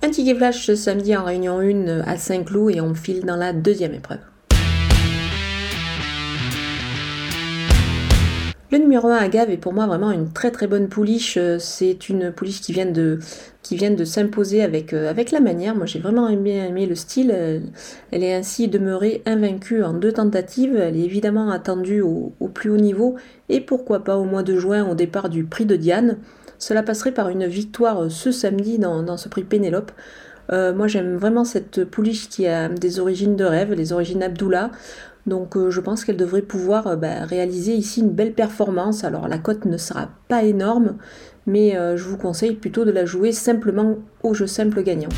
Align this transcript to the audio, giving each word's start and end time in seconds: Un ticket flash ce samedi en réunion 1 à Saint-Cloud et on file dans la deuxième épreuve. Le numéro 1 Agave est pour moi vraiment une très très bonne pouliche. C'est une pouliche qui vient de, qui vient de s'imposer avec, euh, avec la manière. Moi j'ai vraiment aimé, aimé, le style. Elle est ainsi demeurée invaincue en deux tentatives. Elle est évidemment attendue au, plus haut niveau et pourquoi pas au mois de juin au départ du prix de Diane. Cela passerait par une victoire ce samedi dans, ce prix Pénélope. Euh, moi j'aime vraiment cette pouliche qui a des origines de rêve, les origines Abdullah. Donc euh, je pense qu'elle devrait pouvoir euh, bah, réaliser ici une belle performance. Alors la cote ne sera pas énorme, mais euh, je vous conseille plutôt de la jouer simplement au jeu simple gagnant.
Un 0.00 0.10
ticket 0.10 0.36
flash 0.36 0.64
ce 0.64 0.76
samedi 0.76 1.16
en 1.16 1.24
réunion 1.24 1.58
1 1.58 2.02
à 2.02 2.16
Saint-Cloud 2.16 2.72
et 2.72 2.80
on 2.80 2.94
file 2.94 3.24
dans 3.24 3.34
la 3.34 3.52
deuxième 3.52 3.94
épreuve. 3.94 4.20
Le 8.70 8.78
numéro 8.78 9.08
1 9.08 9.16
Agave 9.16 9.50
est 9.50 9.56
pour 9.56 9.72
moi 9.72 9.86
vraiment 9.86 10.12
une 10.12 10.30
très 10.32 10.52
très 10.52 10.68
bonne 10.68 10.88
pouliche. 10.88 11.36
C'est 11.58 12.08
une 12.08 12.30
pouliche 12.30 12.60
qui 12.60 12.72
vient 12.72 12.86
de, 12.86 13.18
qui 13.62 13.74
vient 13.74 13.90
de 13.90 14.04
s'imposer 14.04 14.62
avec, 14.62 14.92
euh, 14.92 15.10
avec 15.10 15.32
la 15.32 15.40
manière. 15.40 15.74
Moi 15.74 15.86
j'ai 15.86 15.98
vraiment 15.98 16.28
aimé, 16.28 16.58
aimé, 16.58 16.86
le 16.86 16.94
style. 16.94 17.34
Elle 18.12 18.22
est 18.22 18.34
ainsi 18.34 18.68
demeurée 18.68 19.22
invaincue 19.26 19.82
en 19.82 19.94
deux 19.94 20.12
tentatives. 20.12 20.76
Elle 20.76 20.96
est 20.96 21.04
évidemment 21.04 21.50
attendue 21.50 22.02
au, 22.02 22.32
plus 22.54 22.70
haut 22.70 22.76
niveau 22.76 23.16
et 23.48 23.60
pourquoi 23.60 24.04
pas 24.04 24.16
au 24.16 24.24
mois 24.24 24.44
de 24.44 24.56
juin 24.56 24.88
au 24.88 24.94
départ 24.94 25.28
du 25.28 25.42
prix 25.42 25.66
de 25.66 25.74
Diane. 25.74 26.18
Cela 26.58 26.82
passerait 26.82 27.12
par 27.12 27.28
une 27.28 27.46
victoire 27.46 28.10
ce 28.10 28.32
samedi 28.32 28.78
dans, 28.78 29.16
ce 29.16 29.28
prix 29.28 29.44
Pénélope. 29.44 29.92
Euh, 30.50 30.74
moi 30.74 30.86
j'aime 30.86 31.16
vraiment 31.16 31.44
cette 31.44 31.84
pouliche 31.84 32.28
qui 32.28 32.46
a 32.46 32.68
des 32.68 33.00
origines 33.00 33.36
de 33.36 33.44
rêve, 33.44 33.74
les 33.74 33.92
origines 33.92 34.22
Abdullah. 34.22 34.70
Donc 35.28 35.56
euh, 35.56 35.70
je 35.70 35.80
pense 35.80 36.04
qu'elle 36.04 36.16
devrait 36.16 36.42
pouvoir 36.42 36.86
euh, 36.86 36.96
bah, 36.96 37.24
réaliser 37.24 37.74
ici 37.74 38.00
une 38.00 38.10
belle 38.10 38.32
performance. 38.32 39.04
Alors 39.04 39.28
la 39.28 39.38
cote 39.38 39.66
ne 39.66 39.76
sera 39.76 40.08
pas 40.28 40.42
énorme, 40.42 40.96
mais 41.46 41.76
euh, 41.76 41.96
je 41.96 42.04
vous 42.04 42.16
conseille 42.16 42.54
plutôt 42.54 42.84
de 42.84 42.90
la 42.90 43.04
jouer 43.04 43.32
simplement 43.32 43.96
au 44.22 44.34
jeu 44.34 44.46
simple 44.46 44.82
gagnant. 44.82 45.10